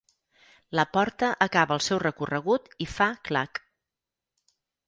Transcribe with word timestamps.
La 0.79 0.85
porta 0.95 1.29
acaba 1.47 1.77
el 1.79 1.85
seu 1.89 2.01
recorregut 2.05 2.73
i 2.87 2.91
fa 2.97 3.11
clac. 3.31 3.63